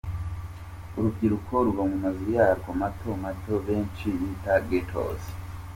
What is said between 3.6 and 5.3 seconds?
benshi bita Ghettos.